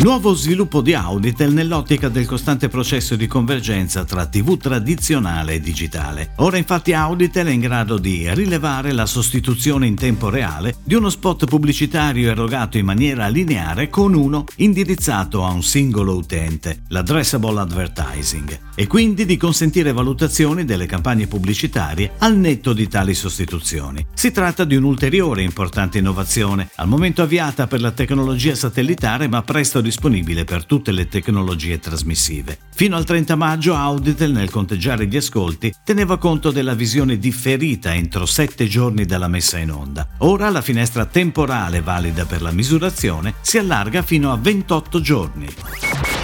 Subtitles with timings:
[0.00, 6.34] Nuovo sviluppo di Auditel nell'ottica del costante processo di convergenza tra TV tradizionale e digitale.
[6.36, 11.10] Ora infatti Auditel è in grado di rilevare la sostituzione in tempo reale di uno
[11.10, 18.58] spot pubblicitario erogato in maniera lineare con uno indirizzato a un singolo utente, l'addressable advertising,
[18.76, 24.06] e quindi di consentire valutazioni delle campagne pubblicitarie al netto di tali sostituzioni.
[24.14, 29.86] Si tratta di un'ulteriore importante innovazione, al momento avviata per la tecnologia satellitare ma presto
[29.88, 32.58] disponibile per tutte le tecnologie trasmissive.
[32.74, 38.26] Fino al 30 maggio Auditel nel conteggiare gli ascolti teneva conto della visione differita entro
[38.26, 40.06] 7 giorni dalla messa in onda.
[40.18, 45.46] Ora la finestra temporale valida per la misurazione si allarga fino a 28 giorni.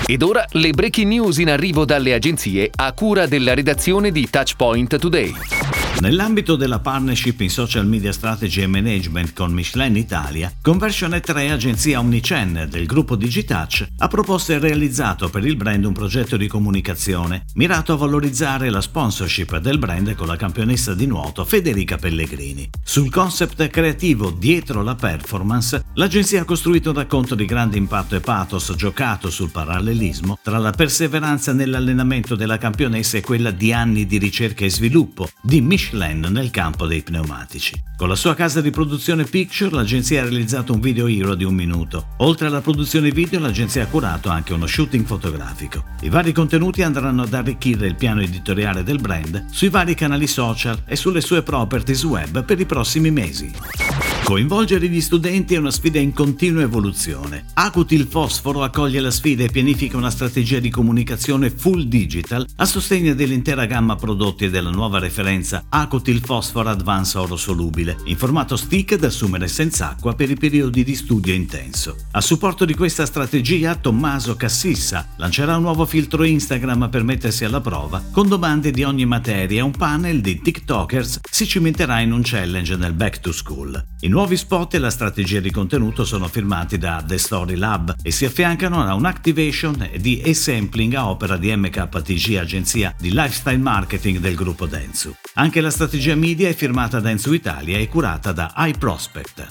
[0.07, 4.99] Ed ora le breaking news in arrivo dalle agenzie a cura della redazione di Touchpoint
[4.99, 5.33] Today.
[6.01, 12.01] Nell'ambito della partnership in social media strategy e management con Michelin Italia, Conversion 3, agenzia
[12.01, 17.45] Omnicen del gruppo Digitouch, ha proposto e realizzato per il brand un progetto di comunicazione
[17.55, 22.69] mirato a valorizzare la sponsorship del brand con la campionessa di nuoto Federica Pellegrini.
[22.83, 28.21] Sul concept creativo dietro la performance, l'agenzia ha costruito un racconto di grande impatto e
[28.21, 29.94] pathos giocato sul parallelismo
[30.43, 35.61] tra la perseveranza nell'allenamento della campionessa e quella di anni di ricerca e sviluppo di
[35.61, 37.81] Michelin nel campo dei pneumatici.
[37.97, 41.55] Con la sua casa di produzione Picture, l'agenzia ha realizzato un video hero di un
[41.55, 42.09] minuto.
[42.19, 45.85] Oltre alla produzione video, l'agenzia ha curato anche uno shooting fotografico.
[46.01, 50.83] I vari contenuti andranno ad arricchire il piano editoriale del brand sui vari canali social
[50.87, 54.14] e sulle sue properties web per i prossimi mesi.
[54.25, 57.45] Coinvolgere gli studenti è una sfida in continua evoluzione.
[57.53, 63.13] Acutil Fosforo accoglie la sfida e pianifica una strategia di comunicazione full digital a sostegno
[63.13, 68.97] dell'intera gamma prodotti e della nuova referenza Acutil Fosforo Advance Oro Solubile, in formato stick
[68.97, 71.95] da assumere senza acqua per i periodi di studio intenso.
[72.13, 77.61] A supporto di questa strategia, Tommaso Cassissa lancerà un nuovo filtro Instagram per mettersi alla
[77.61, 82.23] prova con domande di ogni materia e un panel di TikTokers si cimenterà in un
[82.25, 83.85] challenge nel Back to School.
[84.05, 88.11] In nuovi spot e la strategia di contenuto sono firmati da The Story Lab e
[88.11, 94.19] si affiancano a un activation di e-sampling a opera di MKTG, agenzia di lifestyle marketing
[94.19, 95.15] del gruppo Dentsu.
[95.37, 99.49] Anche la strategia media è firmata da Ensu Italia e curata da iProspect.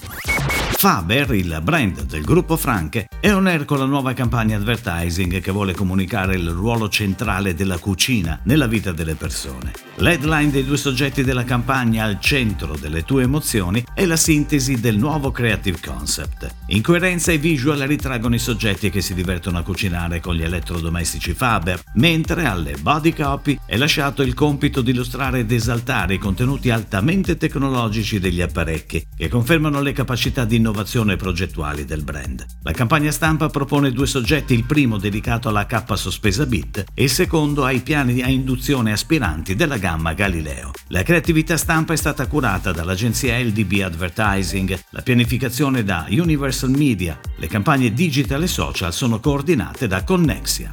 [0.76, 5.50] Faber, il brand del gruppo Franche, è on air con la nuova campagna advertising che
[5.50, 9.83] vuole comunicare il ruolo centrale della cucina nella vita delle persone.
[9.98, 14.98] L'headline dei due soggetti della campagna al centro delle tue emozioni è la sintesi del
[14.98, 16.52] nuovo creative concept.
[16.68, 21.32] In coerenza i visual ritraggono i soggetti che si divertono a cucinare con gli elettrodomestici
[21.32, 26.70] Faber, mentre alle body copy è lasciato il compito di illustrare ed esaltare i contenuti
[26.70, 32.44] altamente tecnologici degli apparecchi, che confermano le capacità di innovazione progettuali del brand.
[32.64, 37.10] La campagna stampa propone due soggetti, il primo dedicato alla K sospesa bit e il
[37.10, 40.70] secondo ai piani a induzione aspiranti della gamma Galileo.
[40.88, 47.46] La creatività stampa è stata curata dall'agenzia LDB Advertising, la pianificazione da Universal Media, le
[47.48, 50.70] campagne digital e social sono coordinate da Connexia.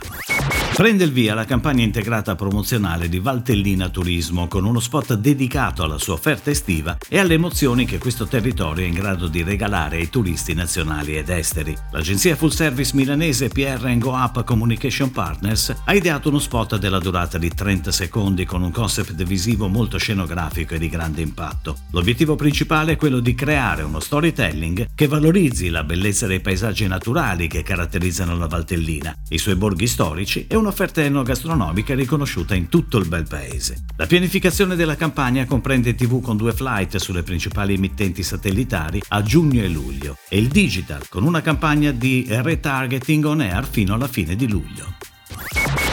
[0.74, 5.98] Prende il via la campagna integrata promozionale di Valtellina Turismo con uno spot dedicato alla
[5.98, 10.10] sua offerta estiva e alle emozioni che questo territorio è in grado di regalare ai
[10.10, 11.76] turisti nazionali ed esteri.
[11.92, 17.38] L'agenzia full service milanese PR Go Up Communication Partners ha ideato uno spot della durata
[17.38, 21.80] di 30 secondi con un concept visivo molto scenografico e di grande impatto.
[21.92, 27.48] L'obiettivo principale è quello di creare uno storytelling che valorizzi la bellezza dei paesaggi naturali
[27.48, 33.08] che caratterizzano la Valtellina, i suoi borghi storici e un'offerta enogastronomica riconosciuta in tutto il
[33.08, 33.84] bel paese.
[33.98, 39.62] La pianificazione della campagna comprende TV con due flight sulle principali emittenti satellitari a giugno
[39.62, 44.36] e luglio e il digital con una campagna di retargeting on air fino alla fine
[44.36, 44.94] di luglio.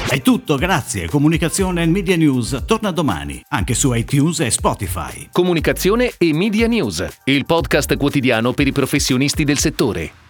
[0.08, 1.06] È tutto, grazie.
[1.06, 5.28] Comunicazione e Media News torna domani, anche su iTunes e Spotify.
[5.30, 10.27] Comunicazione e Media News, il podcast quotidiano per i professionisti del settore.